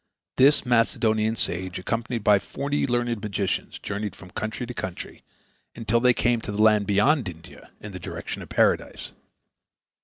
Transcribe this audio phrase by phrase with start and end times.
[0.37, 5.23] This Macedonian sage, accompanied by forty learned magicians, journeyed from country to country,
[5.75, 9.11] until they came to the land beyond India, in the direction of Paradise.